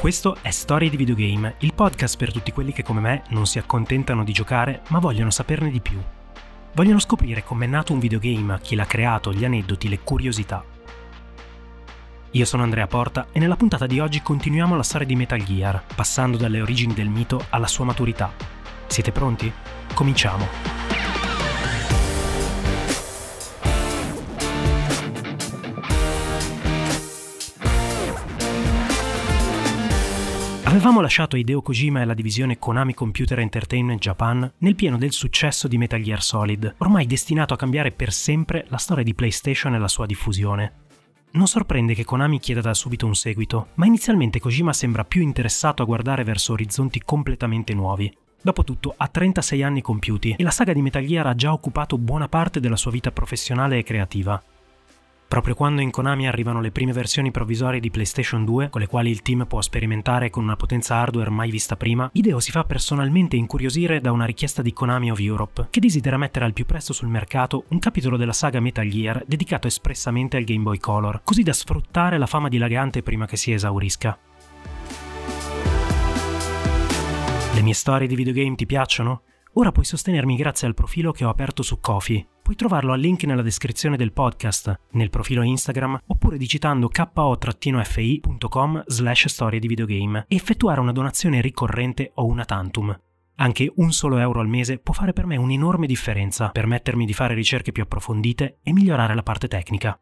[0.00, 3.58] Questo è Storie di Videogame, il podcast per tutti quelli che come me non si
[3.58, 6.00] accontentano di giocare ma vogliono saperne di più.
[6.72, 10.64] Vogliono scoprire com'è nato un videogame, chi l'ha creato, gli aneddoti, le curiosità.
[12.30, 15.84] Io sono Andrea Porta e nella puntata di oggi continuiamo la storia di Metal Gear,
[15.94, 18.32] passando dalle origini del mito alla sua maturità.
[18.86, 19.52] Siete pronti?
[19.92, 20.79] Cominciamo!
[30.80, 35.68] Avevamo lasciato Hideo Kojima e la divisione Konami Computer Entertainment Japan nel pieno del successo
[35.68, 39.78] di Metal Gear Solid, ormai destinato a cambiare per sempre la storia di PlayStation e
[39.78, 40.72] la sua diffusione.
[41.32, 45.82] Non sorprende che Konami chieda da subito un seguito, ma inizialmente Kojima sembra più interessato
[45.82, 48.10] a guardare verso orizzonti completamente nuovi.
[48.40, 52.26] Dopotutto ha 36 anni compiuti e la saga di Metal Gear ha già occupato buona
[52.26, 54.42] parte della sua vita professionale e creativa.
[55.30, 59.10] Proprio quando in Konami arrivano le prime versioni provvisorie di PlayStation 2, con le quali
[59.10, 63.36] il team può sperimentare con una potenza hardware mai vista prima, Hideo si fa personalmente
[63.36, 67.06] incuriosire da una richiesta di Konami of Europe, che desidera mettere al più presto sul
[67.06, 71.52] mercato un capitolo della saga Metal Gear dedicato espressamente al Game Boy Color, così da
[71.52, 74.18] sfruttare la fama dilagante prima che si esaurisca.
[77.54, 79.22] Le mie storie di videogame ti piacciono?
[79.52, 82.26] Ora puoi sostenermi grazie al profilo che ho aperto su Kofi.
[82.50, 89.26] Puoi trovarlo al link nella descrizione del podcast, nel profilo Instagram oppure digitando ko-fi.com slash
[89.28, 93.00] storie di videogame e effettuare una donazione ricorrente o una tantum.
[93.36, 97.34] Anche un solo euro al mese può fare per me un'enorme differenza, permettermi di fare
[97.34, 99.96] ricerche più approfondite e migliorare la parte tecnica.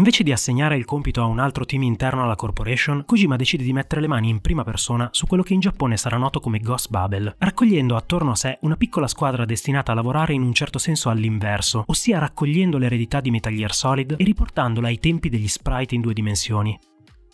[0.00, 3.74] Invece di assegnare il compito a un altro team interno alla corporation, Kojima decide di
[3.74, 6.88] mettere le mani in prima persona su quello che in Giappone sarà noto come Ghost
[6.88, 11.10] Bubble, raccogliendo attorno a sé una piccola squadra destinata a lavorare in un certo senso
[11.10, 16.00] all'inverso, ossia raccogliendo l'eredità di Metal Gear Solid e riportandola ai tempi degli sprite in
[16.00, 16.78] due dimensioni.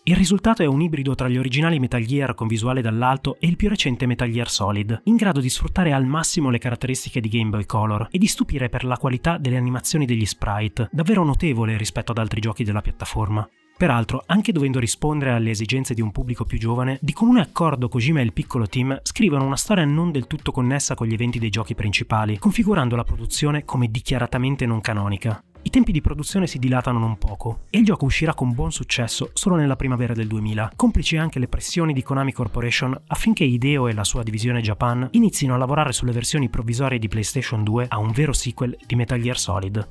[0.09, 3.57] Il risultato è un ibrido tra gli originali Metal Gear con visuale dall'alto e il
[3.57, 7.51] più recente Metal Gear Solid, in grado di sfruttare al massimo le caratteristiche di Game
[7.51, 12.13] Boy Color e di stupire per la qualità delle animazioni degli sprite, davvero notevole rispetto
[12.13, 13.49] ad altri giochi della piattaforma.
[13.77, 18.21] Peraltro, anche dovendo rispondere alle esigenze di un pubblico più giovane, di comune accordo Kojima
[18.21, 21.51] e il piccolo team scrivono una storia non del tutto connessa con gli eventi dei
[21.51, 25.43] giochi principali, configurando la produzione come dichiaratamente non canonica.
[25.67, 29.31] I tempi di produzione si dilatano non poco e il gioco uscirà con buon successo
[29.35, 33.93] solo nella primavera del 2000, complici anche le pressioni di Konami Corporation affinché Hideo e
[33.93, 38.13] la sua divisione Japan inizino a lavorare sulle versioni provvisorie di PlayStation 2 a un
[38.13, 39.89] vero sequel di Metal Gear Solid.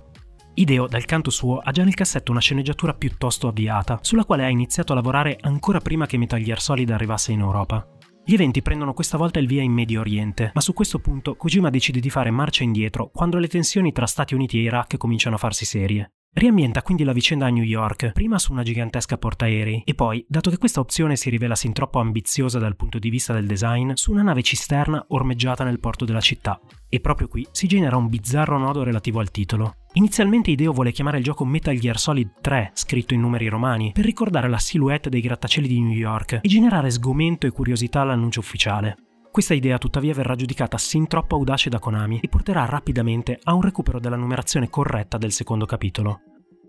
[0.54, 4.50] Hideo, dal canto suo, ha già nel cassetto una sceneggiatura piuttosto avviata, sulla quale ha
[4.50, 7.86] iniziato a lavorare ancora prima che Metal Gear Solid arrivasse in Europa.
[8.28, 11.70] Gli eventi prendono questa volta il via in Medio Oriente, ma su questo punto Kojima
[11.70, 15.38] decide di fare marcia indietro quando le tensioni tra Stati Uniti e Iraq cominciano a
[15.38, 16.10] farsi serie.
[16.38, 20.50] Riambienta quindi la vicenda a New York, prima su una gigantesca portaerei e poi, dato
[20.50, 24.12] che questa opzione si rivela sin troppo ambiziosa dal punto di vista del design, su
[24.12, 26.60] una nave cisterna ormeggiata nel porto della città.
[26.90, 29.76] E proprio qui si genera un bizzarro nodo relativo al titolo.
[29.94, 34.04] Inizialmente Ideo vuole chiamare il gioco Metal Gear Solid 3, scritto in numeri romani, per
[34.04, 38.98] ricordare la silhouette dei grattacieli di New York e generare sgomento e curiosità all'annuncio ufficiale.
[39.36, 43.60] Questa idea tuttavia verrà giudicata sin troppo audace da Konami e porterà rapidamente a un
[43.60, 46.22] recupero della numerazione corretta del secondo capitolo.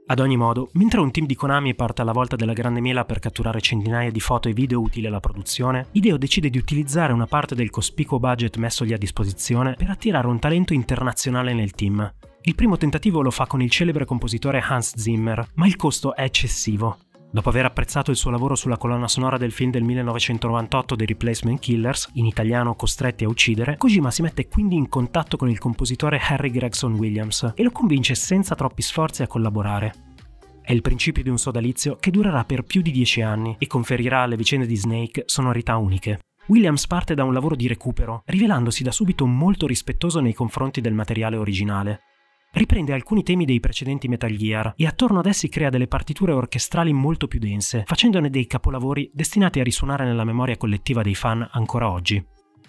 [0.06, 3.20] Ad ogni modo, mentre un team di Konami parte alla volta della Grande Mela per
[3.20, 7.54] catturare centinaia di foto e video utili alla produzione, Hideo decide di utilizzare una parte
[7.54, 12.12] del cospicuo budget messogli a disposizione per attirare un talento internazionale nel team,
[12.48, 16.22] il primo tentativo lo fa con il celebre compositore Hans Zimmer, ma il costo è
[16.22, 16.98] eccessivo.
[17.30, 21.58] Dopo aver apprezzato il suo lavoro sulla colonna sonora del film del 1998 The Replacement
[21.58, 26.18] Killers, in italiano Costretti a uccidere, Kojima si mette quindi in contatto con il compositore
[26.18, 29.92] Harry Gregson Williams e lo convince senza troppi sforzi a collaborare.
[30.62, 34.22] È il principio di un sodalizio che durerà per più di dieci anni e conferirà
[34.22, 36.20] alle vicende di Snake sonorità uniche.
[36.46, 40.94] Williams parte da un lavoro di recupero, rivelandosi da subito molto rispettoso nei confronti del
[40.94, 42.00] materiale originale
[42.56, 46.92] riprende alcuni temi dei precedenti Metal Gear e attorno ad essi crea delle partiture orchestrali
[46.92, 51.90] molto più dense, facendone dei capolavori destinati a risuonare nella memoria collettiva dei fan ancora
[51.90, 52.24] oggi.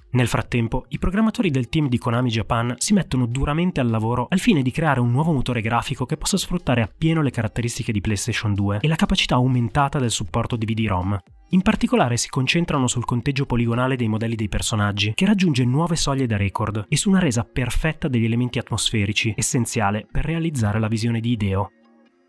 [0.10, 4.40] Nel frattempo, i programmatori del team di Konami Japan si mettono duramente al lavoro al
[4.40, 8.54] fine di creare un nuovo motore grafico che possa sfruttare appieno le caratteristiche di PlayStation
[8.54, 11.18] 2 e la capacità aumentata del supporto DVD-ROM.
[11.52, 16.28] In particolare si concentrano sul conteggio poligonale dei modelli dei personaggi, che raggiunge nuove soglie
[16.28, 21.22] da record, e su una resa perfetta degli elementi atmosferici, essenziale per realizzare la visione
[21.22, 21.72] di Ideo.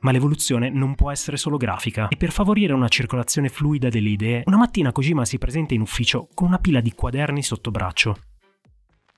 [0.01, 4.43] Ma l'evoluzione non può essere solo grafica, e per favorire una circolazione fluida delle idee,
[4.47, 8.17] una mattina Kojima si presenta in ufficio con una pila di quaderni sotto braccio.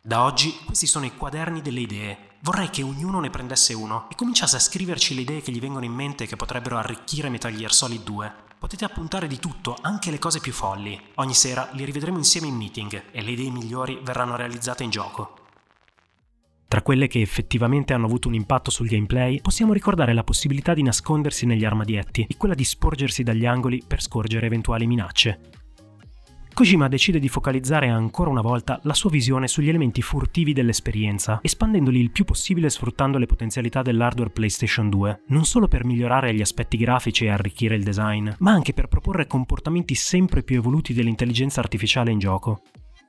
[0.02, 2.18] Da oggi questi sono i quaderni delle idee.
[2.40, 5.84] Vorrei che ognuno ne prendesse uno e cominciasse a scriverci le idee che gli vengono
[5.84, 8.48] in mente che potrebbero arricchire Metal Gear Solid 2.
[8.60, 11.00] Potete appuntare di tutto, anche le cose più folli.
[11.14, 15.38] Ogni sera li rivedremo insieme in meeting e le idee migliori verranno realizzate in gioco.
[16.68, 20.82] Tra quelle che effettivamente hanno avuto un impatto sul gameplay, possiamo ricordare la possibilità di
[20.82, 25.59] nascondersi negli armadietti e quella di sporgersi dagli angoli per scorgere eventuali minacce.
[26.60, 31.98] Kojima decide di focalizzare ancora una volta la sua visione sugli elementi furtivi dell'esperienza, espandendoli
[31.98, 36.76] il più possibile sfruttando le potenzialità dell'hardware PlayStation 2, non solo per migliorare gli aspetti
[36.76, 42.10] grafici e arricchire il design, ma anche per proporre comportamenti sempre più evoluti dell'intelligenza artificiale
[42.10, 42.60] in gioco.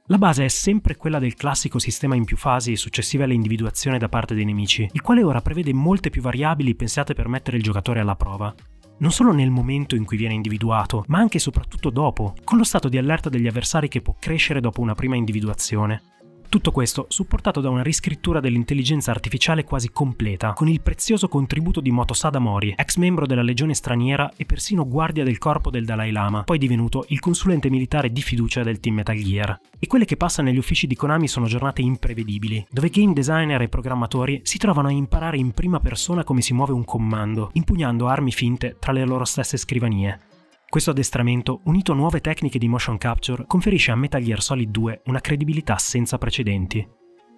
[0.06, 4.33] La base è sempre quella del classico sistema in più fasi successive all'individuazione da parte
[4.33, 8.15] dei nemici, il quale ora prevede molte più variabili pensate per mettere il giocatore alla
[8.15, 8.56] prova
[9.01, 12.63] non solo nel momento in cui viene individuato, ma anche e soprattutto dopo, con lo
[12.63, 16.11] stato di allerta degli avversari che può crescere dopo una prima individuazione.
[16.51, 21.92] Tutto questo supportato da una riscrittura dell'intelligenza artificiale quasi completa, con il prezioso contributo di
[21.92, 26.44] Motosada Mori, ex membro della legione straniera e persino guardia del corpo del Dalai Lama,
[26.44, 29.57] poi divenuto il consulente militare di fiducia del team Metal Gear.
[29.80, 33.69] E quelle che passano negli uffici di Konami sono giornate imprevedibili, dove game designer e
[33.69, 38.33] programmatori si trovano a imparare in prima persona come si muove un comando, impugnando armi
[38.33, 40.31] finte tra le loro stesse scrivanie.
[40.71, 45.01] Questo addestramento, unito a nuove tecniche di motion capture, conferisce a Metal Gear Solid 2
[45.07, 46.88] una credibilità senza precedenti.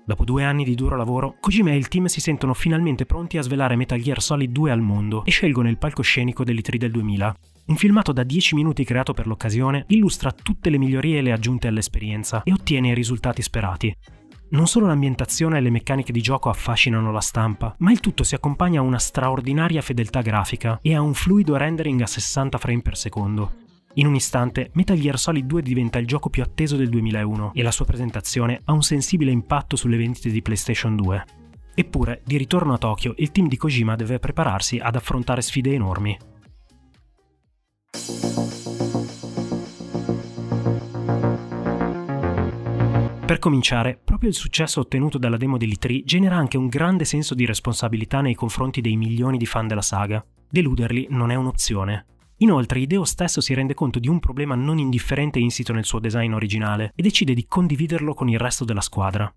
[0.06, 3.42] Dopo due anni di duro lavoro, Kojima e il team si sentono finalmente pronti a
[3.42, 7.36] svelare Metal Gear Solid 2 al mondo e scelgono il palcoscenico dell'E3 del 2000.
[7.66, 11.68] Un filmato da 10 minuti creato per l'occasione illustra tutte le migliorie e le aggiunte
[11.68, 13.98] all'esperienza e ottiene i risultati sperati.
[14.54, 18.36] Non solo l'ambientazione e le meccaniche di gioco affascinano la stampa, ma il tutto si
[18.36, 22.96] accompagna a una straordinaria fedeltà grafica e a un fluido rendering a 60 frame per
[22.96, 23.54] secondo.
[23.96, 27.64] In un istante, Metal Gear Solid 2 diventa il gioco più atteso del 2001 e
[27.64, 31.26] la sua presentazione ha un sensibile impatto sulle vendite di PlayStation 2.
[31.74, 36.18] Eppure, di ritorno a Tokyo, il team di Kojima deve prepararsi ad affrontare sfide enormi.
[43.34, 47.48] Per cominciare, proprio il successo ottenuto dalla demo dell'E3 genera anche un grande senso di
[47.48, 50.24] responsabilità nei confronti dei milioni di fan della saga.
[50.48, 52.06] Deluderli non è un'opzione.
[52.38, 56.34] Inoltre, Ideo stesso si rende conto di un problema non indifferente insito nel suo design
[56.34, 59.34] originale e decide di condividerlo con il resto della squadra.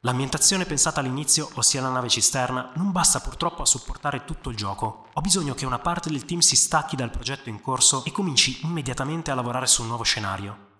[0.00, 5.06] L'ambientazione pensata all'inizio, ossia la nave cisterna, non basta purtroppo a supportare tutto il gioco.
[5.12, 8.64] Ho bisogno che una parte del team si stacchi dal progetto in corso e cominci
[8.64, 10.72] immediatamente a lavorare su un nuovo scenario.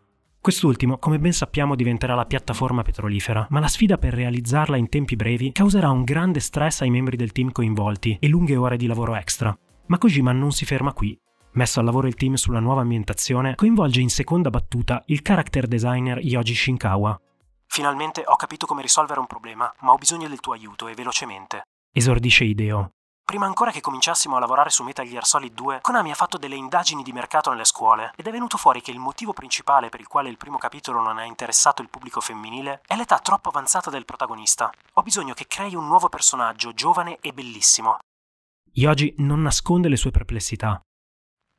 [0.45, 5.17] Quest'ultimo, come ben sappiamo, diventerà la piattaforma petrolifera, ma la sfida per realizzarla in tempi
[5.17, 9.15] brevi causerà un grande stress ai membri del team coinvolti e lunghe ore di lavoro
[9.15, 9.57] extra.
[9.87, 11.19] Ma Kojima non si ferma qui.
[11.53, 16.19] Messo al lavoro il team sulla nuova ambientazione, coinvolge in seconda battuta il character designer
[16.19, 17.19] Yoji Shinkawa.
[17.67, 21.63] Finalmente ho capito come risolvere un problema, ma ho bisogno del tuo aiuto e velocemente.
[21.91, 22.91] Esordisce Ideo,
[23.25, 26.57] Prima ancora che cominciassimo a lavorare su Metal Gear Solid 2, Konami ha fatto delle
[26.57, 30.07] indagini di mercato nelle scuole ed è venuto fuori che il motivo principale per il
[30.07, 34.05] quale il primo capitolo non ha interessato il pubblico femminile è l'età troppo avanzata del
[34.05, 34.71] protagonista.
[34.93, 37.99] Ho bisogno che crei un nuovo personaggio, giovane e bellissimo.
[38.73, 40.79] Yoji non nasconde le sue perplessità.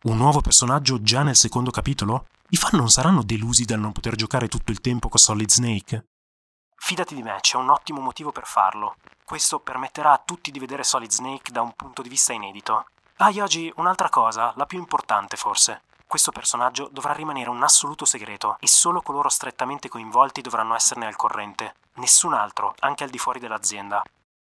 [0.04, 2.28] Un nuovo personaggio già nel secondo capitolo?
[2.50, 6.06] I fan non saranno delusi dal non poter giocare tutto il tempo con Solid Snake?
[6.76, 8.98] Fidati di me, c'è un ottimo motivo per farlo.
[9.26, 12.86] Questo permetterà a tutti di vedere Solid Snake da un punto di vista inedito.
[13.18, 15.82] Ah, Yoji, un'altra cosa, la più importante forse.
[16.06, 21.16] Questo personaggio dovrà rimanere un assoluto segreto e solo coloro strettamente coinvolti dovranno esserne al
[21.16, 21.74] corrente.
[21.96, 24.04] Nessun altro, anche al di fuori dell'azienda.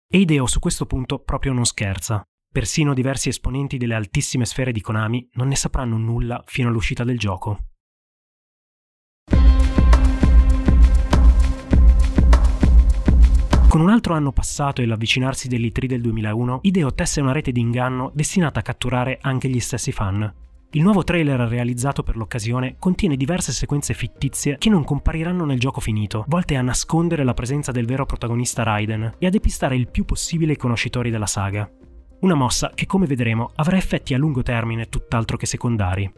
[0.06, 2.22] E Ideo su questo punto proprio non scherza.
[2.52, 7.18] Persino diversi esponenti delle altissime sfere di Konami non ne sapranno nulla fino all'uscita del
[7.18, 7.58] gioco.
[13.78, 17.60] Con un altro anno passato e l'avvicinarsi dell'E3 del 2001, Ideo tesse una rete di
[17.60, 20.34] inganno destinata a catturare anche gli stessi fan.
[20.72, 25.78] Il nuovo trailer realizzato per l'occasione contiene diverse sequenze fittizie che non compariranno nel gioco
[25.78, 30.04] finito, volte a nascondere la presenza del vero protagonista Raiden e a depistare il più
[30.04, 31.70] possibile i conoscitori della saga.
[32.22, 36.12] Una mossa che, come vedremo, avrà effetti a lungo termine tutt'altro che secondari.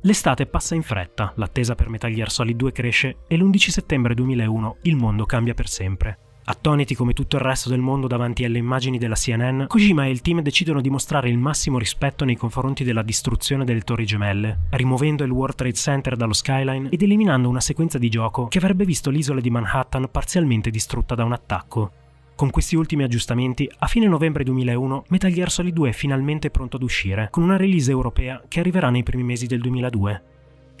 [0.00, 4.78] L'estate passa in fretta, l'attesa per Metal Gear Solid 2 cresce e l'11 settembre 2001
[4.82, 6.18] il mondo cambia per sempre.
[6.50, 10.20] Attoniti come tutto il resto del mondo davanti alle immagini della CNN, Kojima e il
[10.20, 15.22] team decidono di mostrare il massimo rispetto nei confronti della distruzione delle torri gemelle, rimuovendo
[15.22, 19.10] il World Trade Center dallo skyline ed eliminando una sequenza di gioco che avrebbe visto
[19.10, 21.92] l'isola di Manhattan parzialmente distrutta da un attacco.
[22.34, 26.78] Con questi ultimi aggiustamenti, a fine novembre 2001 Metal Gear Solid 2 è finalmente pronto
[26.78, 30.22] ad uscire, con una release europea che arriverà nei primi mesi del 2002.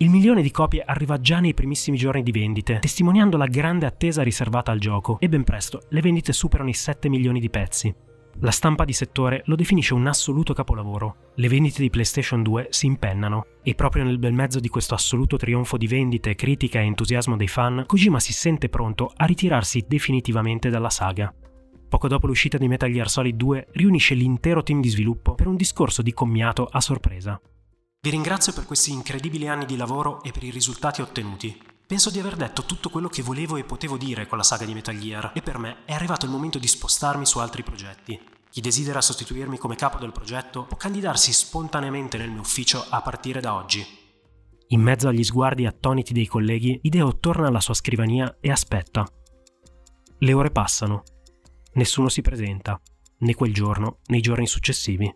[0.02, 4.22] Il milione di copie arriva già nei primissimi giorni di vendite, testimoniando la grande attesa
[4.22, 7.94] riservata al gioco, e ben presto le vendite superano i 7 milioni di pezzi.
[8.38, 11.32] La stampa di settore lo definisce un assoluto capolavoro.
[11.34, 15.36] Le vendite di PlayStation 2 si impennano e proprio nel bel mezzo di questo assoluto
[15.36, 20.70] trionfo di vendite, critica e entusiasmo dei fan, Kojima si sente pronto a ritirarsi definitivamente
[20.70, 21.30] dalla saga.
[21.90, 25.56] Poco dopo l'uscita di Metal Gear Solid 2 riunisce l'intero team di sviluppo per un
[25.56, 27.38] discorso di commiato a sorpresa.
[28.02, 31.62] Vi ringrazio per questi incredibili anni di lavoro e per i risultati ottenuti.
[31.86, 34.72] Penso di aver detto tutto quello che volevo e potevo dire con la saga di
[34.72, 38.18] Metal Gear e per me è arrivato il momento di spostarmi su altri progetti.
[38.48, 43.42] Chi desidera sostituirmi come capo del progetto può candidarsi spontaneamente nel mio ufficio a partire
[43.42, 43.84] da oggi.
[44.68, 49.06] In mezzo agli sguardi attoniti dei colleghi, Ideo torna alla sua scrivania e aspetta.
[50.20, 51.02] Le ore passano.
[51.74, 52.80] Nessuno si presenta,
[53.18, 55.12] né quel giorno né i giorni successivi.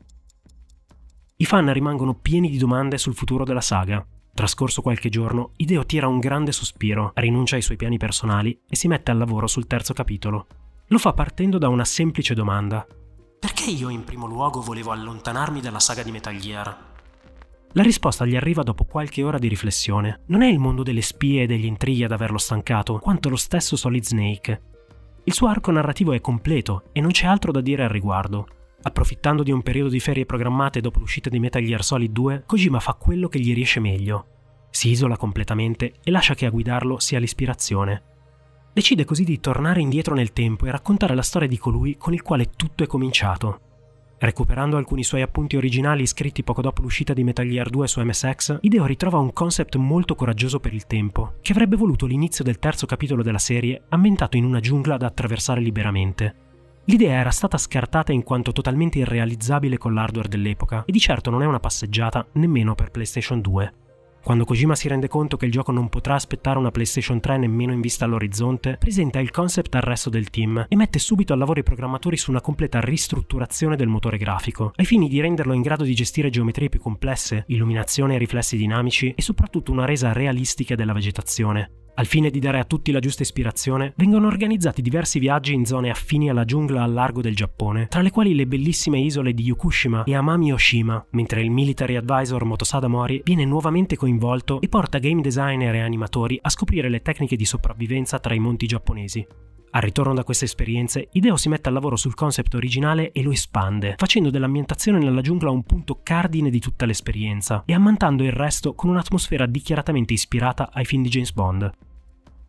[1.44, 4.02] I fan rimangono pieni di domande sul futuro della saga.
[4.32, 8.88] Trascorso qualche giorno, Ideo tira un grande sospiro, rinuncia ai suoi piani personali e si
[8.88, 10.46] mette al lavoro sul terzo capitolo.
[10.86, 12.86] Lo fa partendo da una semplice domanda.
[13.38, 16.76] Perché io in primo luogo volevo allontanarmi dalla saga di Metal Gear?
[17.72, 20.22] La risposta gli arriva dopo qualche ora di riflessione.
[20.28, 23.76] Non è il mondo delle spie e degli intrighi ad averlo stancato, quanto lo stesso
[23.76, 24.62] Solid Snake.
[25.24, 28.46] Il suo arco narrativo è completo e non c'è altro da dire al riguardo.
[28.86, 32.80] Approfittando di un periodo di ferie programmate dopo l'uscita di Metal Gear Solid 2, Kojima
[32.80, 34.26] fa quello che gli riesce meglio.
[34.68, 38.02] Si isola completamente e lascia che a guidarlo sia l'ispirazione.
[38.74, 42.20] Decide così di tornare indietro nel tempo e raccontare la storia di colui con il
[42.20, 43.60] quale tutto è cominciato.
[44.18, 48.58] Recuperando alcuni suoi appunti originali scritti poco dopo l'uscita di Metal Gear 2 su MSX,
[48.60, 52.84] Hideo ritrova un concept molto coraggioso per il tempo, che avrebbe voluto l'inizio del terzo
[52.84, 56.34] capitolo della serie ambientato in una giungla da attraversare liberamente.
[56.86, 61.42] L'idea era stata scartata in quanto totalmente irrealizzabile con l'hardware dell'epoca e di certo non
[61.42, 63.74] è una passeggiata nemmeno per PlayStation 2.
[64.22, 67.72] Quando Kojima si rende conto che il gioco non potrà aspettare una PlayStation 3 nemmeno
[67.72, 71.60] in vista all'orizzonte, presenta il concept al resto del team e mette subito al lavoro
[71.60, 75.84] i programmatori su una completa ristrutturazione del motore grafico, ai fini di renderlo in grado
[75.84, 80.92] di gestire geometrie più complesse, illuminazione e riflessi dinamici e soprattutto una resa realistica della
[80.94, 81.83] vegetazione.
[81.96, 85.90] Al fine di dare a tutti la giusta ispirazione, vengono organizzati diversi viaggi in zone
[85.90, 90.02] affini alla giungla al largo del Giappone, tra le quali le bellissime isole di Yukushima
[90.02, 95.22] e Amami Oshima, mentre il military advisor Motosada Mori viene nuovamente coinvolto e porta game
[95.22, 99.24] designer e animatori a scoprire le tecniche di sopravvivenza tra i monti giapponesi.
[99.74, 103.32] Al ritorno da queste esperienze, Hideo si mette al lavoro sul concept originale e lo
[103.32, 108.74] espande, facendo dell'ambientazione nella giungla un punto cardine di tutta l'esperienza e ammantando il resto
[108.74, 111.72] con un'atmosfera dichiaratamente ispirata ai film di James Bond.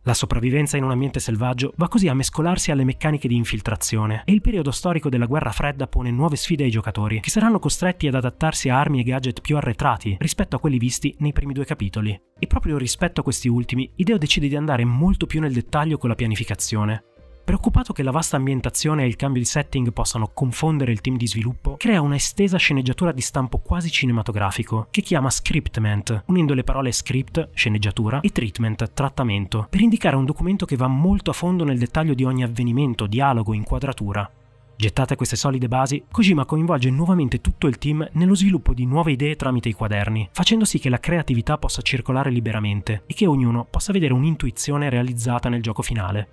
[0.04, 4.32] La sopravvivenza in un ambiente selvaggio va così a mescolarsi alle meccaniche di infiltrazione e
[4.32, 8.14] il periodo storico della guerra fredda pone nuove sfide ai giocatori, che saranno costretti ad
[8.14, 12.16] adattarsi a armi e gadget più arretrati rispetto a quelli visti nei primi due capitoli.
[12.38, 16.08] E proprio rispetto a questi ultimi, Ideo decide di andare molto più nel dettaglio con
[16.08, 17.02] la pianificazione,
[17.46, 21.28] Preoccupato che la vasta ambientazione e il cambio di setting possano confondere il team di
[21.28, 26.90] sviluppo, crea una estesa sceneggiatura di stampo quasi cinematografico che chiama Scriptment, unendo le parole
[26.90, 31.78] script, sceneggiatura, e treatment, trattamento, per indicare un documento che va molto a fondo nel
[31.78, 34.28] dettaglio di ogni avvenimento, dialogo, inquadratura.
[34.74, 39.36] Gettate queste solide basi, Kojima coinvolge nuovamente tutto il team nello sviluppo di nuove idee
[39.36, 43.92] tramite i quaderni, facendo sì che la creatività possa circolare liberamente e che ognuno possa
[43.92, 46.28] vedere un'intuizione realizzata nel gioco finale.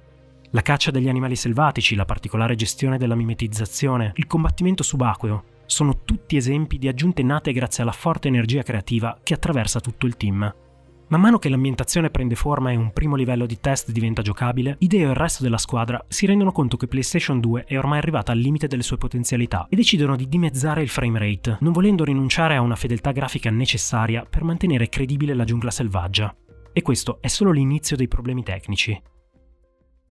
[0.55, 6.35] La caccia degli animali selvatici, la particolare gestione della mimetizzazione, il combattimento subacqueo, sono tutti
[6.35, 10.55] esempi di aggiunte nate grazie alla forte energia creativa che attraversa tutto il team.
[11.07, 15.07] Man mano che l'ambientazione prende forma e un primo livello di test diventa giocabile, Ideo
[15.07, 18.37] e il resto della squadra si rendono conto che PlayStation 2 è ormai arrivata al
[18.37, 22.61] limite delle sue potenzialità e decidono di dimezzare il frame rate, non volendo rinunciare a
[22.61, 26.35] una fedeltà grafica necessaria per mantenere credibile la giungla selvaggia.
[26.71, 29.01] E questo è solo l'inizio dei problemi tecnici.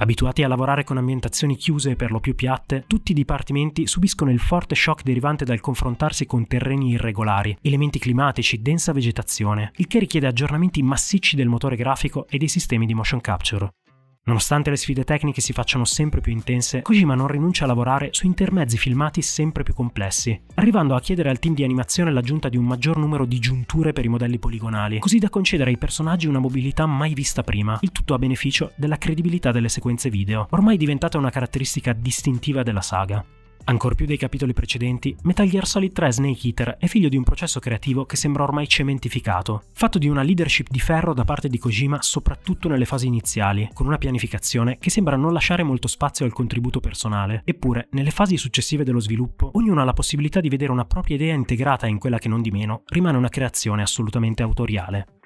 [0.00, 4.30] Abituati a lavorare con ambientazioni chiuse e per lo più piatte, tutti i dipartimenti subiscono
[4.30, 9.98] il forte shock derivante dal confrontarsi con terreni irregolari, elementi climatici, densa vegetazione, il che
[9.98, 13.74] richiede aggiornamenti massicci del motore grafico e dei sistemi di motion capture.
[14.22, 18.26] Nonostante le sfide tecniche si facciano sempre più intense, Kojima non rinuncia a lavorare su
[18.26, 22.66] intermezzi filmati sempre più complessi, arrivando a chiedere al team di animazione l'aggiunta di un
[22.66, 26.84] maggior numero di giunture per i modelli poligonali, così da concedere ai personaggi una mobilità
[26.84, 31.30] mai vista prima, il tutto a beneficio della credibilità delle sequenze video, ormai diventata una
[31.30, 33.24] caratteristica distintiva della saga.
[33.64, 37.22] Ancor più dei capitoli precedenti, Metal Gear Solid 3 Snake Eater è figlio di un
[37.22, 41.58] processo creativo che sembra ormai cementificato, fatto di una leadership di ferro da parte di
[41.58, 46.32] Kojima soprattutto nelle fasi iniziali, con una pianificazione che sembra non lasciare molto spazio al
[46.32, 50.84] contributo personale, eppure nelle fasi successive dello sviluppo ognuno ha la possibilità di vedere una
[50.84, 55.19] propria idea integrata in quella che non di meno rimane una creazione assolutamente autoriale.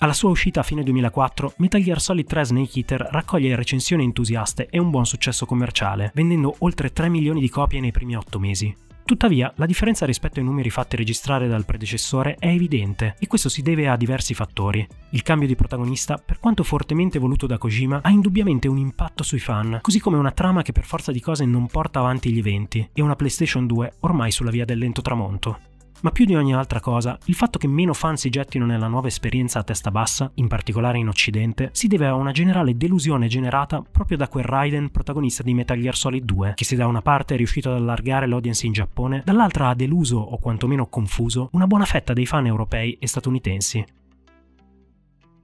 [0.00, 4.68] Alla sua uscita a fine 2004, Metal Gear Solid 3 Snake Eater raccoglie recensioni entusiaste
[4.70, 8.72] e un buon successo commerciale, vendendo oltre 3 milioni di copie nei primi 8 mesi.
[9.04, 13.60] Tuttavia, la differenza rispetto ai numeri fatti registrare dal predecessore è evidente e questo si
[13.60, 14.86] deve a diversi fattori.
[15.10, 19.40] Il cambio di protagonista, per quanto fortemente voluto da Kojima, ha indubbiamente un impatto sui
[19.40, 22.88] fan, così come una trama che per forza di cose non porta avanti gli eventi
[22.92, 25.58] e una PlayStation 2 ormai sulla via del lento tramonto.
[26.00, 29.08] Ma più di ogni altra cosa, il fatto che meno fan si gettino nella nuova
[29.08, 33.82] esperienza a testa bassa, in particolare in Occidente, si deve a una generale delusione generata
[33.82, 37.34] proprio da quel Raiden protagonista di Metal Gear Solid 2, che se da una parte
[37.34, 41.84] è riuscito ad allargare l'audience in Giappone, dall'altra ha deluso o quantomeno confuso una buona
[41.84, 43.84] fetta dei fan europei e statunitensi.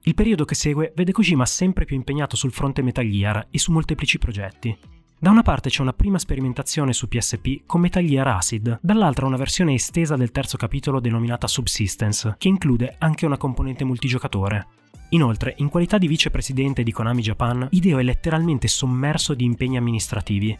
[0.03, 3.73] Il periodo che segue vede Kojima sempre più impegnato sul fronte Metal Gear e su
[3.73, 4.77] molteplici progetti.
[5.25, 9.39] Da una parte c'è una prima sperimentazione su PSP con Metal Gear Acid, dall'altra una
[9.39, 14.67] versione estesa del terzo capitolo denominata Subsistence, che include anche una componente multigiocatore.
[15.09, 20.55] Inoltre, in qualità di vicepresidente di Konami Japan, Hideo è letteralmente sommerso di impegni amministrativi,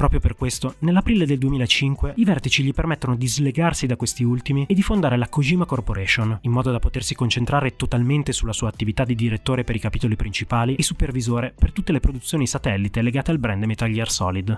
[0.00, 4.64] Proprio per questo, nell'aprile del 2005, i vertici gli permettono di slegarsi da questi ultimi
[4.66, 9.04] e di fondare la Kojima Corporation, in modo da potersi concentrare totalmente sulla sua attività
[9.04, 13.38] di direttore per i capitoli principali e supervisore per tutte le produzioni satellite legate al
[13.38, 14.56] brand Metal Gear Solid.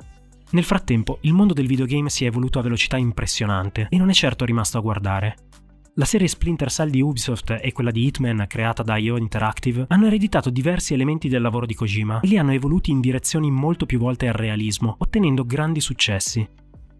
[0.50, 4.14] Nel frattempo, il mondo del videogame si è evoluto a velocità impressionante e non è
[4.14, 5.34] certo rimasto a guardare.
[5.96, 10.06] La serie Splinter Cell di Ubisoft e quella di Hitman creata da IO Interactive hanno
[10.06, 13.98] ereditato diversi elementi del lavoro di Kojima e li hanno evoluti in direzioni molto più
[13.98, 16.48] volte al realismo, ottenendo grandi successi.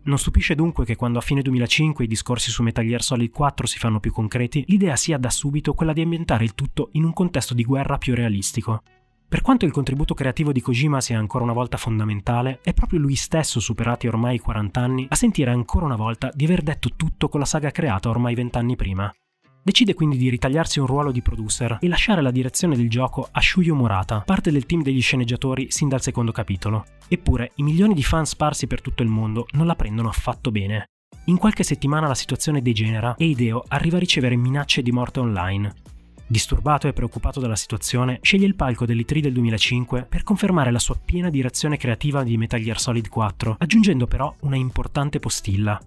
[0.02, 3.66] Non stupisce dunque che quando a fine 2005 i discorsi su Metal Gear Solid 4
[3.66, 7.14] si fanno più concreti, l'idea sia da subito quella di ambientare il tutto in un
[7.14, 8.82] contesto di guerra più realistico.
[9.32, 13.14] Per quanto il contributo creativo di Kojima sia ancora una volta fondamentale, è proprio lui
[13.14, 17.30] stesso, superati ormai i 40 anni, a sentire ancora una volta di aver detto tutto
[17.30, 19.10] con la saga creata ormai 20 anni prima.
[19.62, 23.40] Decide quindi di ritagliarsi un ruolo di producer e lasciare la direzione del gioco a
[23.40, 26.84] Shuyo Murata, parte del team degli sceneggiatori sin dal secondo capitolo.
[27.08, 30.88] Eppure, i milioni di fan sparsi per tutto il mondo non la prendono affatto bene.
[31.26, 35.72] In qualche settimana la situazione degenera e Ideo arriva a ricevere minacce di morte online.
[36.32, 40.96] Disturbato e preoccupato dalla situazione, sceglie il palco dell'E3 del 2005 per confermare la sua
[40.96, 45.78] piena direzione creativa di Metal Gear Solid 4, aggiungendo però una importante postilla.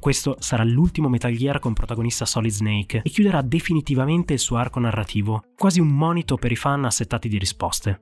[0.00, 4.80] Questo sarà l'ultimo Metal Gear con protagonista Solid Snake e chiuderà definitivamente il suo arco
[4.80, 8.00] narrativo, quasi un monito per i fan assettati di risposte.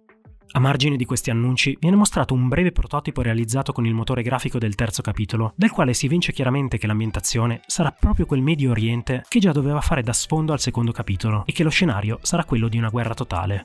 [0.54, 4.58] A margine di questi annunci viene mostrato un breve prototipo realizzato con il motore grafico
[4.58, 9.24] del terzo capitolo, dal quale si evince chiaramente che l'ambientazione sarà proprio quel Medio Oriente
[9.28, 12.68] che già doveva fare da sfondo al secondo capitolo e che lo scenario sarà quello
[12.68, 13.64] di una guerra totale.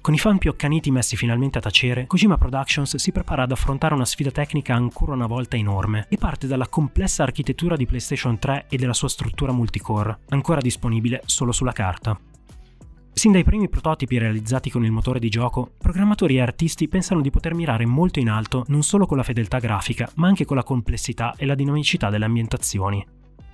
[0.00, 3.92] Con i fan più accaniti messi finalmente a tacere, Kojima Productions si prepara ad affrontare
[3.92, 8.64] una sfida tecnica ancora una volta enorme e parte dalla complessa architettura di PlayStation 3
[8.70, 12.18] e della sua struttura multicore, ancora disponibile solo sulla carta.
[13.18, 17.30] Sin dai primi prototipi realizzati con il motore di gioco, programmatori e artisti pensano di
[17.30, 20.62] poter mirare molto in alto non solo con la fedeltà grafica, ma anche con la
[20.62, 23.04] complessità e la dinamicità delle ambientazioni.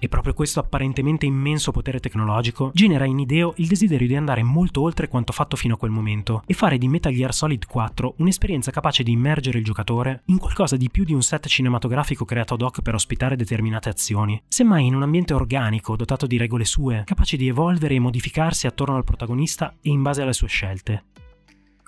[0.05, 4.83] E proprio questo apparentemente immenso potere tecnologico genera in Ideo il desiderio di andare molto
[4.83, 8.71] oltre quanto fatto fino a quel momento e fare di Metal Gear Solid 4 un'esperienza
[8.71, 12.61] capace di immergere il giocatore in qualcosa di più di un set cinematografico creato ad
[12.61, 17.38] hoc per ospitare determinate azioni, semmai in un ambiente organico dotato di regole sue, capace
[17.38, 21.05] di evolvere e modificarsi attorno al protagonista e in base alle sue scelte.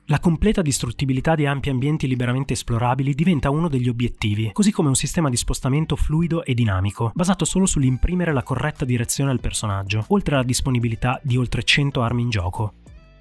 [0.08, 4.94] La completa distruttibilità di ampi ambienti liberamente esplorabili diventa uno degli obiettivi, così come un
[4.94, 10.36] sistema di spostamento fluido e dinamico, basato solo sull'imprimere la corretta direzione al personaggio, oltre
[10.36, 12.74] alla disponibilità di oltre 100 armi in gioco.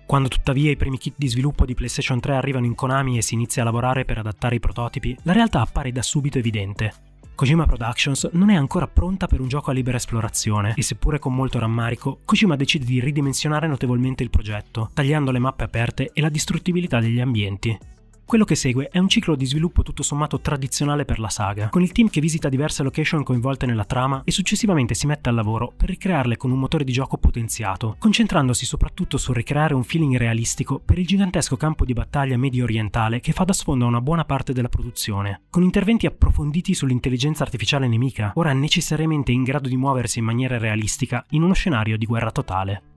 [0.05, 3.33] Quando tuttavia i primi kit di sviluppo di PlayStation 3 arrivano in Konami e si
[3.33, 6.93] inizia a lavorare per adattare i prototipi, la realtà appare da subito evidente.
[7.35, 11.35] Kojima Productions non è ancora pronta per un gioco a libera esplorazione e seppure con
[11.35, 16.29] molto rammarico, Kojima decide di ridimensionare notevolmente il progetto, tagliando le mappe aperte e la
[16.29, 17.77] distruttibilità degli ambienti.
[18.25, 21.83] Quello che segue è un ciclo di sviluppo tutto sommato tradizionale per la saga, con
[21.83, 25.71] il team che visita diverse location coinvolte nella trama e successivamente si mette al lavoro
[25.77, 30.81] per ricrearle con un motore di gioco potenziato, concentrandosi soprattutto su ricreare un feeling realistico
[30.83, 34.25] per il gigantesco campo di battaglia medio orientale che fa da sfondo a una buona
[34.25, 40.17] parte della produzione, con interventi approfonditi sull'intelligenza artificiale nemica, ora necessariamente in grado di muoversi
[40.17, 42.94] in maniera realistica in uno scenario di guerra totale.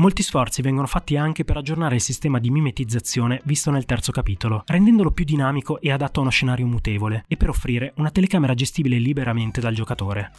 [0.00, 4.62] Molti sforzi vengono fatti anche per aggiornare il sistema di mimetizzazione visto nel terzo capitolo,
[4.64, 8.96] rendendolo più dinamico e adatto a uno scenario mutevole, e per offrire una telecamera gestibile
[8.96, 10.30] liberamente dal giocatore.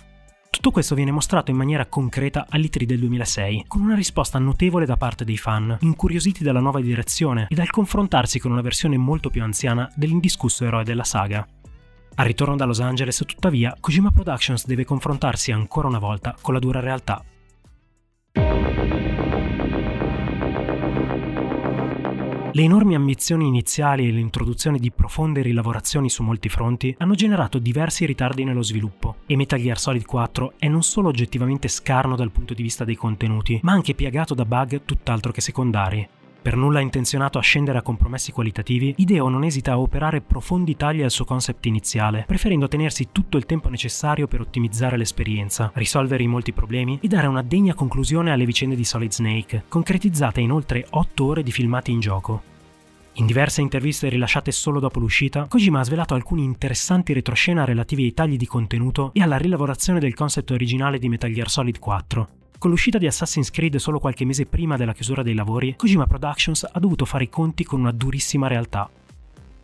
[0.50, 4.98] Tutto questo viene mostrato in maniera concreta all'E3 del 2006, con una risposta notevole da
[4.98, 9.44] parte dei fan, incuriositi dalla nuova direzione e dal confrontarsi con una versione molto più
[9.44, 11.48] anziana dell'indiscusso eroe della saga.
[12.16, 16.60] Al ritorno da Los Angeles, tuttavia, Kojima Productions deve confrontarsi ancora una volta con la
[16.60, 17.24] dura realtà
[22.54, 28.06] Le enormi ambizioni iniziali e l'introduzione di profonde rilavorazioni su molti fronti hanno generato diversi
[28.06, 32.54] ritardi nello sviluppo e Metal Gear Solid 4 è non solo oggettivamente scarno dal punto
[32.54, 36.08] di vista dei contenuti, ma anche piagato da bug tutt'altro che secondari.
[36.42, 41.04] Per nulla intenzionato a scendere a compromessi qualitativi, Ideo non esita a operare profondi tagli
[41.04, 46.28] al suo concept iniziale, preferendo tenersi tutto il tempo necessario per ottimizzare l'esperienza, risolvere i
[46.28, 50.84] molti problemi e dare una degna conclusione alle vicende di Solid Snake, concretizzate in oltre
[50.90, 52.42] 8 ore di filmati in gioco.
[53.16, 58.16] In diverse interviste rilasciate solo dopo l'uscita, Kojima ha svelato alcuni interessanti retroscena relativi ai
[58.16, 62.30] tagli di contenuto e alla rilavorazione del concept originale di Metal Gear Solid 4,
[62.62, 66.64] con l'uscita di Assassin's Creed solo qualche mese prima della chiusura dei lavori, Kojima Productions
[66.72, 68.88] ha dovuto fare i conti con una durissima realtà.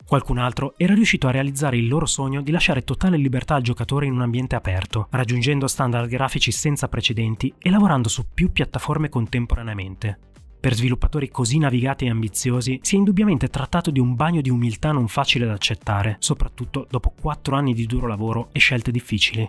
[0.04, 4.08] Qualcun altro era riuscito a realizzare il loro sogno di lasciare totale libertà al giocatore
[4.08, 10.18] in un ambiente aperto, raggiungendo standard grafici senza precedenti e lavorando su più piattaforme contemporaneamente.
[10.60, 14.92] Per sviluppatori così navigati e ambiziosi si è indubbiamente trattato di un bagno di umiltà
[14.92, 19.48] non facile da accettare, soprattutto dopo 4 anni di duro lavoro e scelte difficili.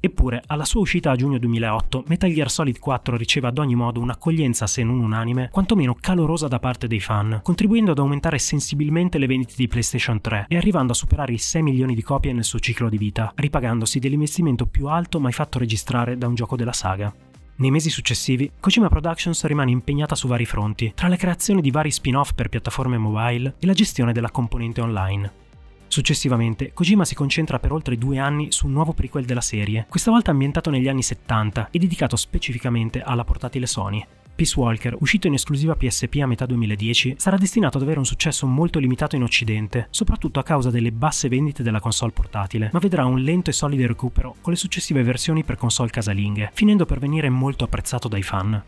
[0.00, 3.98] Eppure, alla sua uscita a giugno 2008, Metal Gear Solid 4 riceve ad ogni modo
[4.00, 9.26] un'accoglienza se non unanime, quantomeno calorosa da parte dei fan, contribuendo ad aumentare sensibilmente le
[9.26, 12.60] vendite di PlayStation 3 e arrivando a superare i 6 milioni di copie nel suo
[12.60, 17.12] ciclo di vita, ripagandosi dell'investimento più alto mai fatto registrare da un gioco della saga.
[17.56, 21.90] Nei mesi successivi, Kojima Productions rimane impegnata su vari fronti, tra le creazioni di vari
[21.90, 25.46] spin-off per piattaforme mobile e la gestione della componente online.
[25.88, 30.10] Successivamente, Kojima si concentra per oltre due anni su un nuovo prequel della serie, questa
[30.10, 34.06] volta ambientato negli anni 70 e dedicato specificamente alla portatile Sony.
[34.38, 38.46] Peace Walker, uscito in esclusiva PSP a metà 2010, sarà destinato ad avere un successo
[38.46, 43.04] molto limitato in Occidente, soprattutto a causa delle basse vendite della console portatile, ma vedrà
[43.04, 47.28] un lento e solido recupero con le successive versioni per console casalinghe, finendo per venire
[47.30, 48.62] molto apprezzato dai fan.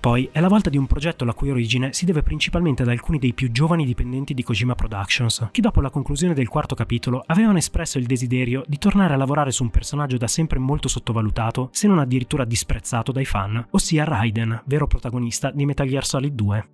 [0.00, 3.18] Poi è la volta di un progetto la cui origine si deve principalmente ad alcuni
[3.18, 7.58] dei più giovani dipendenti di Kojima Productions, che dopo la conclusione del quarto capitolo avevano
[7.58, 11.86] espresso il desiderio di tornare a lavorare su un personaggio da sempre molto sottovalutato, se
[11.86, 16.68] non addirittura disprezzato dai fan, ossia Raiden, vero protagonista di Metal Gear Solid 2.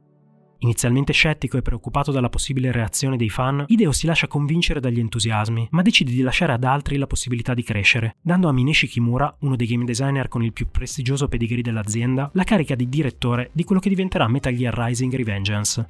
[0.58, 5.68] Inizialmente scettico e preoccupato dalla possibile reazione dei fan, Hideo si lascia convincere dagli entusiasmi,
[5.72, 9.56] ma decide di lasciare ad altri la possibilità di crescere, dando a Mineshi Kimura, uno
[9.56, 13.80] dei game designer con il più prestigioso pedigree dell'azienda, la carica di direttore di quello
[13.80, 15.88] che diventerà Metal Gear Rising Revengeance.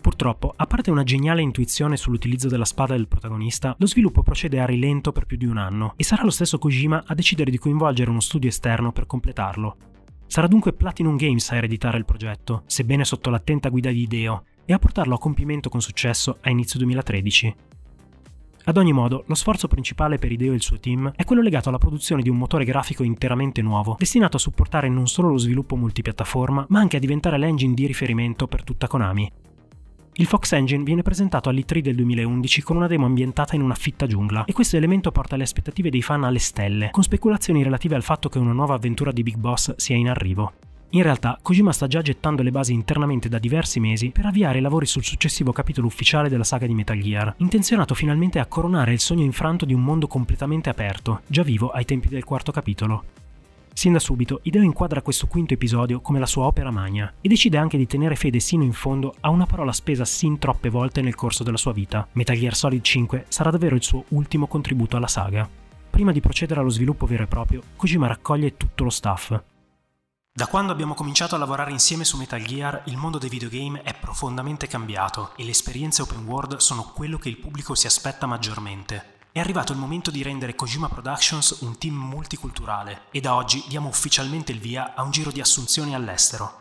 [0.00, 4.66] Purtroppo, a parte una geniale intuizione sull'utilizzo della spada del protagonista, lo sviluppo procede a
[4.66, 8.10] rilento per più di un anno e sarà lo stesso Kojima a decidere di coinvolgere
[8.10, 9.76] uno studio esterno per completarlo,
[10.32, 14.72] Sarà dunque Platinum Games a ereditare il progetto, sebbene sotto l'attenta guida di Ideo, e
[14.72, 17.54] a portarlo a compimento con successo a inizio 2013.
[18.64, 21.68] Ad ogni modo, lo sforzo principale per Ideo e il suo team è quello legato
[21.68, 25.76] alla produzione di un motore grafico interamente nuovo, destinato a supportare non solo lo sviluppo
[25.76, 29.30] multipiattaforma, ma anche a diventare l'engine di riferimento per tutta Konami,
[30.16, 34.06] il Fox Engine viene presentato all'E3 del 2011 con una demo ambientata in una fitta
[34.06, 38.02] giungla e questo elemento porta le aspettative dei fan alle stelle, con speculazioni relative al
[38.02, 40.52] fatto che una nuova avventura di Big Boss sia in arrivo.
[40.90, 44.60] In realtà, Kojima sta già gettando le basi internamente da diversi mesi per avviare i
[44.60, 49.00] lavori sul successivo capitolo ufficiale della saga di Metal Gear, intenzionato finalmente a coronare il
[49.00, 53.21] sogno infranto di un mondo completamente aperto, già vivo ai tempi del quarto capitolo.
[53.82, 57.58] Sin da subito, Hideo inquadra questo quinto episodio come la sua opera magna e decide
[57.58, 61.16] anche di tenere fede sino in fondo a una parola spesa sin troppe volte nel
[61.16, 62.06] corso della sua vita.
[62.12, 65.50] Metal Gear Solid 5 sarà davvero il suo ultimo contributo alla saga.
[65.90, 69.42] Prima di procedere allo sviluppo vero e proprio, Kojima raccoglie tutto lo staff.
[70.32, 73.94] Da quando abbiamo cominciato a lavorare insieme su Metal Gear, il mondo dei videogame è
[73.94, 79.21] profondamente cambiato e le esperienze open world sono quello che il pubblico si aspetta maggiormente.
[79.32, 83.88] È arrivato il momento di rendere Kojima Productions un team multiculturale e da oggi diamo
[83.88, 86.60] ufficialmente il via a un giro di assunzioni all'estero.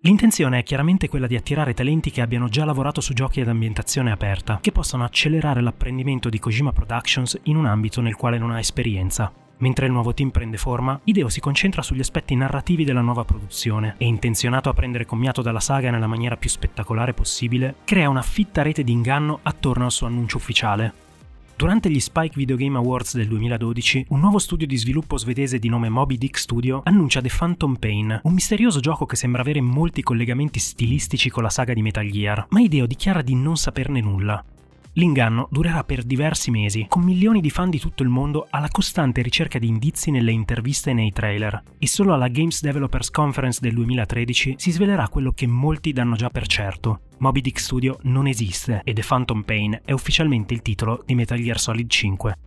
[0.00, 4.10] L'intenzione è chiaramente quella di attirare talenti che abbiano già lavorato su giochi ad ambientazione
[4.10, 8.58] aperta, che possano accelerare l'apprendimento di Kojima Productions in un ambito nel quale non ha
[8.58, 9.30] esperienza.
[9.58, 13.96] Mentre il nuovo team prende forma, Hideo si concentra sugli aspetti narrativi della nuova produzione
[13.98, 18.62] e, intenzionato a prendere commiato dalla saga nella maniera più spettacolare possibile, crea una fitta
[18.62, 21.04] rete di inganno attorno al suo annuncio ufficiale,
[21.56, 25.70] Durante gli Spike Video Game Awards del 2012, un nuovo studio di sviluppo svedese di
[25.70, 30.02] nome Moby Dick Studio annuncia The Phantom Pain, un misterioso gioco che sembra avere molti
[30.02, 34.44] collegamenti stilistici con la saga di Metal Gear, ma Hideo dichiara di non saperne nulla.
[34.98, 39.20] L'inganno durerà per diversi mesi, con milioni di fan di tutto il mondo alla costante
[39.20, 41.62] ricerca di indizi nelle interviste e nei trailer.
[41.78, 46.30] E solo alla Games Developers Conference del 2013 si svelerà quello che molti danno già
[46.30, 47.00] per certo.
[47.18, 51.38] Moby Dick Studio non esiste e The Phantom Pain è ufficialmente il titolo di Metal
[51.38, 52.38] Gear Solid 5.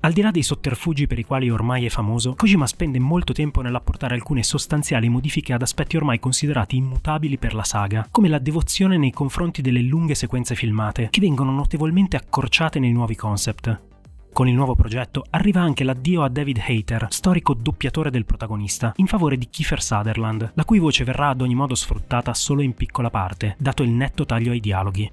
[0.00, 3.62] Al di là dei sotterfugi per i quali ormai è famoso, Kojima spende molto tempo
[3.62, 8.96] nell'apportare alcune sostanziali modifiche ad aspetti ormai considerati immutabili per la saga, come la devozione
[8.96, 13.86] nei confronti delle lunghe sequenze filmate, che vengono notevolmente accorciate nei nuovi concept.
[14.32, 19.08] Con il nuovo progetto arriva anche l'addio a David Hayter, storico doppiatore del protagonista, in
[19.08, 23.10] favore di Kiefer Sutherland, la cui voce verrà ad ogni modo sfruttata solo in piccola
[23.10, 25.10] parte, dato il netto taglio ai dialoghi.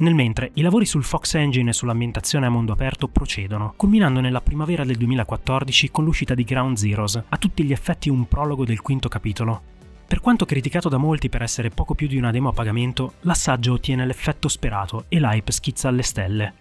[0.00, 4.40] Nel mentre, i lavori sul Fox Engine e sull'ambientazione a mondo aperto procedono, culminando nella
[4.40, 8.80] primavera del 2014 con l'uscita di Ground Zeroes, a tutti gli effetti un prologo del
[8.80, 9.60] quinto capitolo.
[10.06, 13.74] Per quanto criticato da molti per essere poco più di una demo a pagamento, l'assaggio
[13.74, 16.54] ottiene l'effetto sperato e l'hype schizza alle stelle.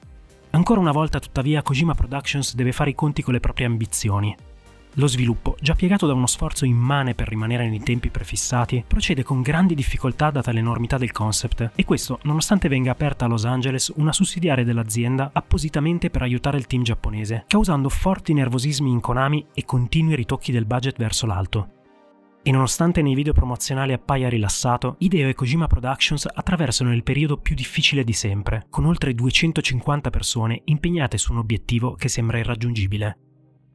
[0.49, 4.35] Ancora una volta, tuttavia, Kojima Productions deve fare i conti con le proprie ambizioni.
[4.93, 9.41] Lo sviluppo, già piegato da uno sforzo immane per rimanere nei tempi prefissati, procede con
[9.41, 14.11] grandi difficoltà data l'enormità del concept, e questo nonostante venga aperta a Los Angeles una
[14.11, 20.15] sussidiaria dell'azienda appositamente per aiutare il team giapponese, causando forti nervosismi in Konami e continui
[20.15, 21.73] ritocchi del budget verso l'alto.
[22.41, 27.53] E nonostante nei video promozionali appaia rilassato, Hideo e Kojima Productions attraversano il periodo più
[27.53, 33.17] difficile di sempre, con oltre 250 persone impegnate su un obiettivo che sembra irraggiungibile.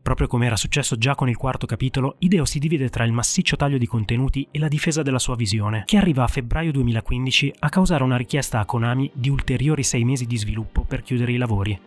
[0.05, 3.57] Proprio come era successo già con il quarto capitolo, Ideo si divide tra il massiccio
[3.57, 7.71] taglio di contenuti e la difesa della sua visione, che arriva a febbraio 2015 a
[7.71, 11.81] causare una richiesta a Konami di ulteriori sei mesi di sviluppo per chiudere i lavori.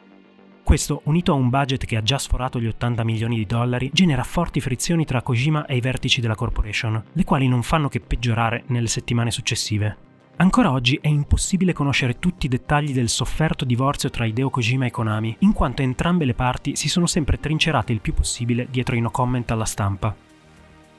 [0.64, 4.24] Questo, unito a un budget che ha già sforato gli 80 milioni di dollari, genera
[4.24, 8.64] forti frizioni tra Kojima e i vertici della corporation, le quali non fanno che peggiorare
[8.70, 10.07] nelle settimane successive.
[10.40, 14.92] Ancora oggi è impossibile conoscere tutti i dettagli del sofferto divorzio tra Hideo Kojima e
[14.92, 19.02] Konami, in quanto entrambe le parti si sono sempre trincerate il più possibile dietro i
[19.02, 20.16] no comment alla stampa.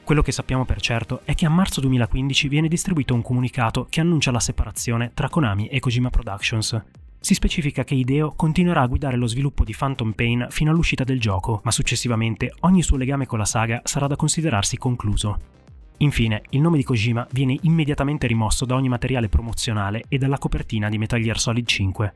[0.03, 4.01] Quello che sappiamo per certo è che a marzo 2015 viene distribuito un comunicato che
[4.01, 6.81] annuncia la separazione tra Konami e Kojima Productions.
[7.21, 11.21] Si specifica che Hideo continuerà a guidare lo sviluppo di Phantom Pain fino all'uscita del
[11.21, 15.58] gioco, ma successivamente ogni suo legame con la saga sarà da considerarsi concluso.
[16.01, 20.87] Infine, il nome di Kojima viene immediatamente rimosso da ogni materiale promozionale e dalla copertina
[20.87, 22.13] di Metal Gear Solid 5.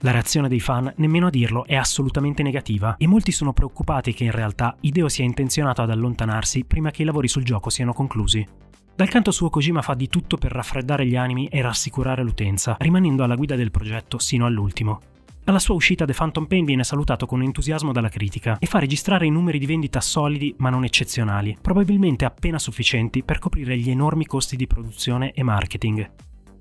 [0.00, 4.24] La reazione dei fan, nemmeno a dirlo, è assolutamente negativa e molti sono preoccupati che
[4.24, 8.46] in realtà Hideo sia intenzionato ad allontanarsi prima che i lavori sul gioco siano conclusi.
[8.94, 13.24] Dal canto suo Kojima fa di tutto per raffreddare gli animi e rassicurare l'utenza, rimanendo
[13.24, 15.00] alla guida del progetto sino all'ultimo.
[15.46, 19.28] Alla sua uscita The Phantom Pain viene salutato con entusiasmo dalla critica e fa registrare
[19.28, 24.56] numeri di vendita solidi ma non eccezionali, probabilmente appena sufficienti per coprire gli enormi costi
[24.56, 26.10] di produzione e marketing.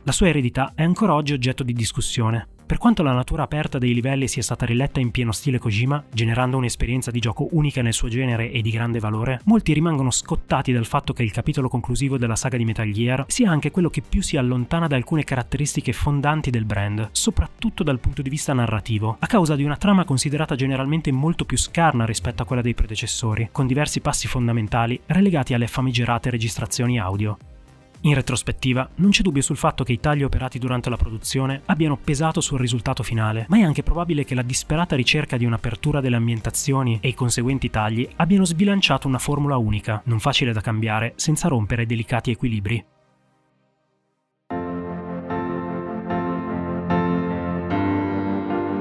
[0.06, 3.94] La sua eredità è ancora oggi oggetto di discussione, per quanto la natura aperta dei
[3.94, 8.10] livelli sia stata riletta in pieno stile Kojima, generando un'esperienza di gioco unica nel suo
[8.10, 12.36] genere e di grande valore, molti rimangono scottati dal fatto che il capitolo conclusivo della
[12.36, 16.50] saga di Metal Gear sia anche quello che più si allontana da alcune caratteristiche fondanti
[16.50, 21.14] del brand, soprattutto dal punto di vista narrativo, a causa di una trama considerata generalmente
[21.14, 26.30] molto più scarna rispetto a quella dei predecessori, con diversi passi fondamentali relegati alle famigerate
[26.30, 27.38] registrazioni audio.
[28.06, 31.96] In retrospettiva, non c'è dubbio sul fatto che i tagli operati durante la produzione abbiano
[31.96, 36.18] pesato sul risultato finale, ma è anche probabile che la disperata ricerca di un'apertura delle
[36.18, 41.48] ambientazioni e i conseguenti tagli abbiano sbilanciato una formula unica, non facile da cambiare senza
[41.48, 42.86] rompere delicati equilibri.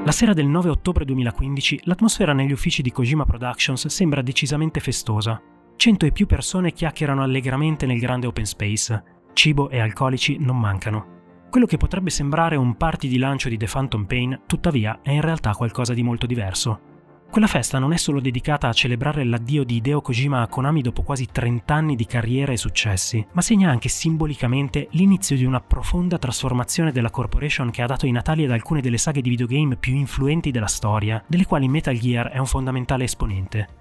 [0.05, 5.41] La sera del 9 ottobre 2015 l'atmosfera negli uffici di Kojima Productions sembra decisamente festosa.
[5.77, 9.12] Cento e più persone chiacchierano allegramente nel grande open space.
[9.33, 11.21] Cibo e alcolici non mancano.
[11.51, 15.21] Quello che potrebbe sembrare un party di lancio di The Phantom Pain, tuttavia, è in
[15.21, 16.91] realtà qualcosa di molto diverso.
[17.33, 21.03] Quella festa non è solo dedicata a celebrare l'addio di Hideo Kojima a Konami dopo
[21.03, 26.19] quasi 30 anni di carriera e successi, ma segna anche simbolicamente l'inizio di una profonda
[26.19, 29.95] trasformazione della corporation che ha dato i natali ad alcune delle saghe di videogame più
[29.95, 33.81] influenti della storia, delle quali Metal Gear è un fondamentale esponente.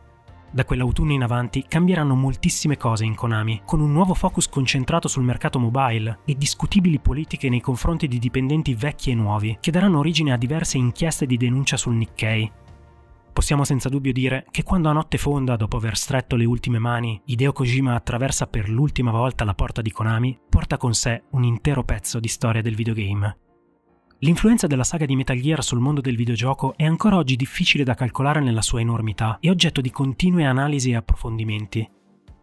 [0.54, 5.24] Da quell'autunno in avanti cambieranno moltissime cose in Konami, con un nuovo focus concentrato sul
[5.24, 10.34] mercato mobile e discutibili politiche nei confronti di dipendenti vecchi e nuovi, che daranno origine
[10.34, 12.52] a diverse inchieste di denuncia sul Nikkei.
[13.32, 17.22] Possiamo senza dubbio dire che quando a notte fonda, dopo aver stretto le ultime mani,
[17.28, 21.86] Hideo Kojima attraversa per l'ultima volta la porta di Konami, porta con sé un intero
[21.86, 23.38] pezzo di storia del videogame.
[24.24, 27.96] L'influenza della saga di Metal Gear sul mondo del videogioco è ancora oggi difficile da
[27.96, 31.90] calcolare nella sua enormità e oggetto di continue analisi e approfondimenti.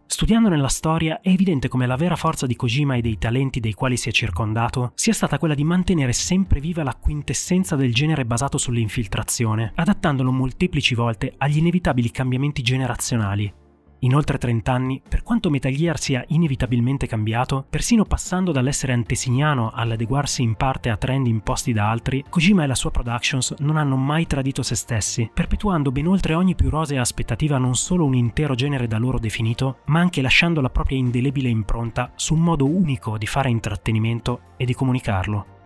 [0.05, 3.71] Studiando nella storia è evidente come la vera forza di Kojima e dei talenti dei
[3.73, 8.25] quali si è circondato sia stata quella di mantenere sempre viva la quintessenza del genere
[8.25, 13.53] basato sull'infiltrazione, adattandolo molteplici volte agli inevitabili cambiamenti generazionali,
[13.99, 19.71] in oltre 30 anni, per quanto Metal Gear sia inevitabilmente cambiato, persino passando dall'essere antesignano
[19.73, 23.95] all'adeguarsi in parte a trend imposti da altri, Kojima e la sua Productions non hanno
[23.95, 28.55] mai tradito se stessi, perpetuando ben oltre ogni più rosea aspettativa non solo un intero
[28.55, 33.17] genere da loro definito, ma anche lasciando la propria indelebile impronta su un modo unico
[33.17, 35.57] di fare intrattenimento e di comunicarlo.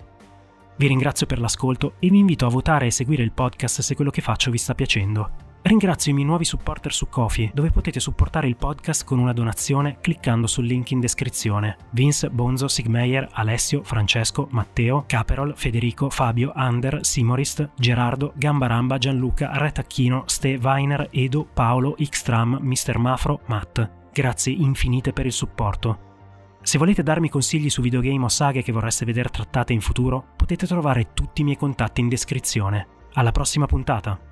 [0.76, 4.10] Vi ringrazio per l'ascolto e vi invito a votare e seguire il podcast se quello
[4.10, 5.43] che faccio vi sta piacendo.
[5.66, 10.00] Ringrazio i miei nuovi supporter su Kofi, dove potete supportare il podcast con una donazione
[10.02, 11.78] cliccando sul link in descrizione.
[11.92, 20.24] Vince, Bonzo, Sigmeyer, Alessio, Francesco, Matteo, Caperol, Federico, Fabio, Ander, Simorist, Gerardo, Gambaramba, Gianluca, Retacchino,
[20.26, 22.98] Ste, Weiner, Edo, Paolo, Xtram, Mr.
[22.98, 23.90] Mafro, Matt.
[24.12, 26.12] Grazie infinite per il supporto.
[26.62, 30.68] Se volete darmi consigli su videogame o saghe che vorreste vedere trattate in futuro, potete
[30.68, 32.88] trovare tutti i miei contatti in descrizione.
[33.14, 34.32] Alla prossima puntata!